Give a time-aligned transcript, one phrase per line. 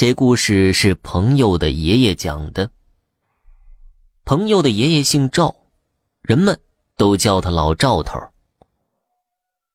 [0.00, 2.70] 这故事是朋友的爷爷讲的。
[4.24, 5.54] 朋友的爷爷姓赵，
[6.22, 6.58] 人们
[6.96, 8.18] 都叫他老赵头。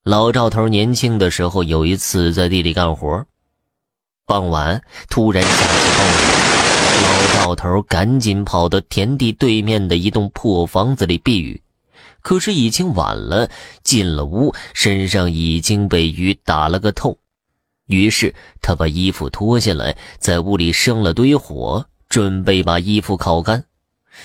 [0.03, 3.23] 老赵头年轻的时候，有一次在地里干活，
[4.25, 4.81] 傍晚
[5.11, 11.61] 突然下起暴雨，老赵头赶紧跑到田地对面的一栋破房子里避雨，
[12.23, 13.47] 可是已经晚了，
[13.83, 17.15] 进了屋，身上已经被雨打了个透。
[17.87, 23.65] 于是他把衣服脱下来，在屋里生了堆火，准备把衣服烤干。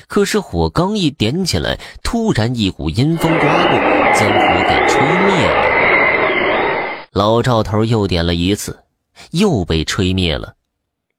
[0.07, 3.79] 可是火刚一点起来，突然一股阴风刮过，
[4.15, 7.11] 将火给吹灭了。
[7.13, 8.85] 老赵头又点了一次，
[9.33, 10.55] 又被吹灭了。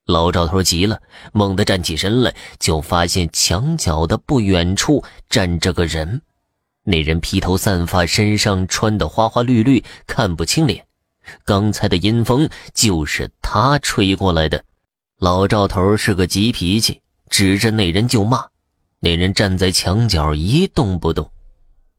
[0.05, 0.99] 老赵头急了，
[1.31, 6.21] 猛地站起身来，就发现墙角的不远处站着个人。
[6.83, 10.85] 那人披头散发，身上穿的花花绿绿，看不清脸。
[11.43, 14.63] 刚才的阴风就是他吹过来的。
[15.19, 18.45] 老赵头是个急脾气，指着那人就骂。
[18.99, 21.29] 那人站在墙角一动不动。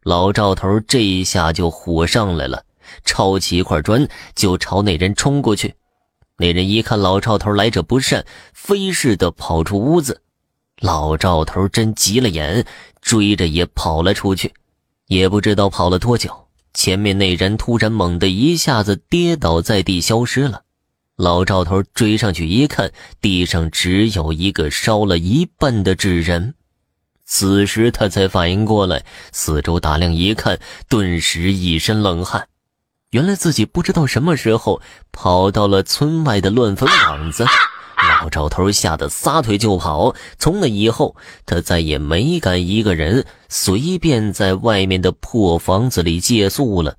[0.03, 2.65] 老赵头这一下就火上来了，
[3.05, 5.75] 抄起一块砖就朝那人冲过去。
[6.39, 10.23] 那人一看老赵头来者不善，飞似的跑出屋子。
[10.81, 12.67] 老赵头真急了眼，
[13.01, 14.53] 追着也跑了出去，
[15.07, 16.49] 也不知道跑了多久。
[16.83, 20.63] 前面那人突然猛地一下子跌倒在地，消失了。
[21.15, 26.57] 老赵头追上去一看，地上只有一个烧了一半的纸人。
[27.25, 30.59] 此时他才反应过来，四周打量一看，
[30.89, 32.49] 顿时一身冷汗。
[33.11, 37.47] 原来自己不知道什么时候跑到了村外的乱坟岗子。
[38.23, 40.15] 老赵头吓得撒腿就跑。
[40.39, 46.97] 从那以后，他再也没敢一个人随便在外面的破房子里借宿了。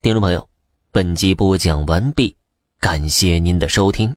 [0.00, 0.48] 听众朋友，
[0.92, 2.36] 本集播讲完毕，
[2.78, 4.14] 感谢您的收听。